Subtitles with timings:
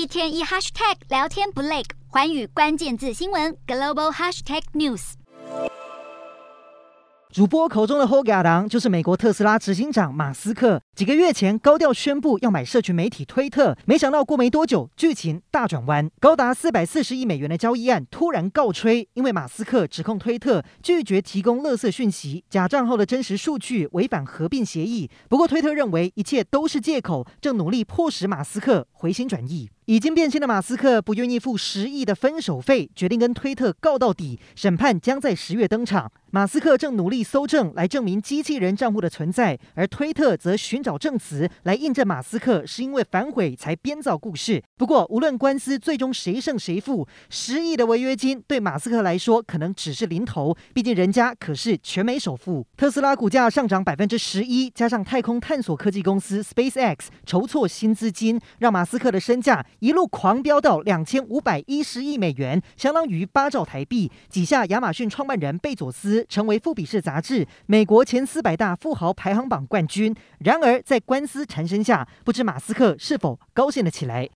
[0.00, 5.12] 一天一 hashtag 聊天不累，环宇关键字新闻 global hashtag news。
[7.30, 10.80] 主播口中的“后家人”就是美国特斯拉执行长马斯克。
[10.96, 25.10] 几个月前高调宣布要买社群媒体推特，没想到过没多久，剧情大转弯，高达四百四十亿美元的交易案突然告吹，因为马斯克指控推特拒绝提供垃圾讯息、假账号的真实数据，违反合并协议。
[25.28, 29.70] 不过推特认为一切都是借口，正努力迫使马斯克回心转意。
[29.90, 34.38] 已经变心的马斯克不愿意付十亿的分手费，决定跟推特告到底。
[34.54, 36.12] 审判将在十月登场。
[36.30, 44.62] 马斯克正努力搜证来证明机器人账户的存在，而推特则寻找证词来印证马斯克是因为反悔才编造故事。
[44.76, 52.64] 不过，无论官司最终谁胜谁负，十亿的违约金对马斯克来说可能只是零头，毕竟人家可是全美首富。
[52.76, 59.66] 特斯拉股价上涨百分之十一，加上太空探索科技公司 SpaceX 筹措新资金，让马斯克的身价。
[59.80, 70.14] 一路狂飙到两千五百一十亿美元，相当于八兆台币，挤下亚马逊创办人贝佐斯，成为富比士杂志美国前四百大富豪排行榜冠军。
[70.38, 74.28] 然而，在官司缠身下，不知马斯克是否高兴了起来。